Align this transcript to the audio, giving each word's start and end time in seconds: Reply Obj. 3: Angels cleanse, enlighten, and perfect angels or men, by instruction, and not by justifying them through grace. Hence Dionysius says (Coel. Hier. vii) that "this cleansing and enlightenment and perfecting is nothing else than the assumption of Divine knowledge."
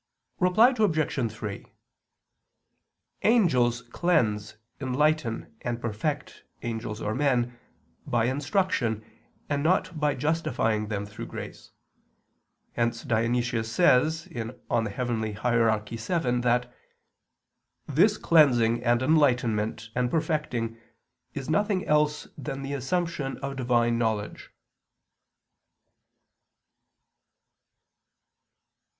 Reply 0.39 0.73
Obj. 0.79 1.31
3: 1.31 1.65
Angels 3.21 3.81
cleanse, 3.83 4.55
enlighten, 4.79 5.55
and 5.61 5.79
perfect 5.79 6.43
angels 6.63 7.01
or 7.03 7.13
men, 7.13 7.55
by 8.07 8.25
instruction, 8.25 9.05
and 9.47 9.61
not 9.61 9.99
by 9.99 10.15
justifying 10.15 10.87
them 10.87 11.05
through 11.05 11.27
grace. 11.27 11.69
Hence 12.73 13.03
Dionysius 13.03 13.71
says 13.71 14.27
(Coel. 14.33 14.55
Hier. 14.87 15.05
vii) 15.05 16.41
that 16.41 16.73
"this 17.85 18.17
cleansing 18.17 18.83
and 18.83 19.03
enlightenment 19.03 19.89
and 19.93 20.09
perfecting 20.09 20.79
is 21.35 21.47
nothing 21.47 21.85
else 21.85 22.27
than 22.35 22.63
the 22.63 22.73
assumption 22.73 23.37
of 23.37 23.55
Divine 23.55 23.99
knowledge." 23.99 24.49